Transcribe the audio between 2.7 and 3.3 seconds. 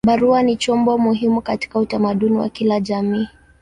jamii.